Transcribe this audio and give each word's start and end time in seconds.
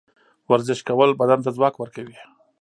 ورزش 0.49 0.79
کول 0.87 1.09
بدن 1.19 1.39
ته 1.45 1.49
ځواک 1.55 1.73
ورکوي. 1.77 2.17